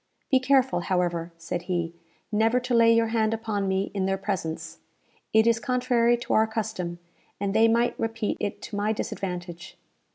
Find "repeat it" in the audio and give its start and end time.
7.99-8.63